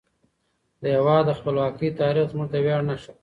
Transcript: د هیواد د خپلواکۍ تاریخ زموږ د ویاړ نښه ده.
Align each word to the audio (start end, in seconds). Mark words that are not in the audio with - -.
د 0.81 0.83
هیواد 0.95 1.23
د 1.27 1.31
خپلواکۍ 1.39 1.89
تاریخ 2.01 2.25
زموږ 2.31 2.47
د 2.51 2.55
ویاړ 2.65 2.81
نښه 2.89 3.11
ده. 3.15 3.19